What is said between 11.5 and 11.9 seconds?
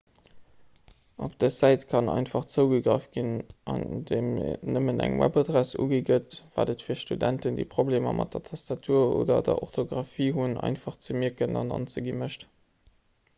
an